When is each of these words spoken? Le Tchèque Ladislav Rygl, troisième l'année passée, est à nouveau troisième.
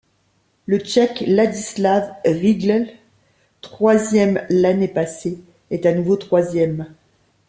Le 0.65 0.79
Tchèque 0.79 1.23
Ladislav 1.27 2.11
Rygl, 2.25 2.87
troisième 3.61 4.43
l'année 4.49 4.87
passée, 4.87 5.39
est 5.69 5.85
à 5.85 5.93
nouveau 5.93 6.15
troisième. 6.15 6.87